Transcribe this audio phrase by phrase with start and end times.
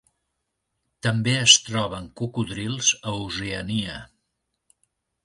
[1.07, 3.99] També es troben cocodrils a Oceania.